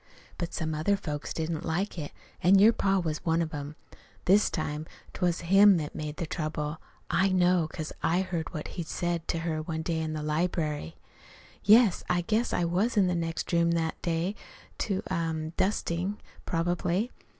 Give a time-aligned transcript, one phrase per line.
[0.39, 2.11] But some other folks didn't like it.
[2.41, 3.75] An' your pa was one of them.
[4.25, 6.81] This time 't was him that made the trouble.
[7.11, 10.95] I know, 'cause I heard what he said one day to her in the library.
[11.63, 14.33] "Yes, I guess I was in the next room that day,
[14.79, 17.11] too er dustin', probably.